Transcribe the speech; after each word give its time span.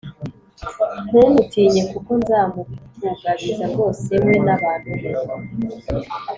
ntumutinye 1.07 1.81
kuko 1.91 2.11
nzamukugabiza 2.21 3.63
rwose 3.71 4.11
we 4.23 4.33
n 4.45 4.47
abantu 4.55 4.89
be 4.99 5.09